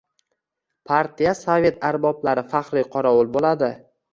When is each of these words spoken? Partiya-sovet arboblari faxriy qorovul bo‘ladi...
Partiya-sovet 0.91 1.79
arboblari 1.91 2.45
faxriy 2.55 2.89
qorovul 2.97 3.31
bo‘ladi... 3.37 3.71